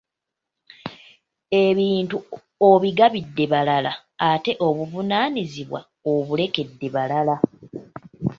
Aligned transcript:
Ebintu 1.65 2.17
obigabidde 2.69 3.45
balala 3.53 3.93
ate 4.31 4.51
n'obuvunaanyizibwa 4.55 5.79
obulekedde 6.13 6.87
balala? 6.95 7.35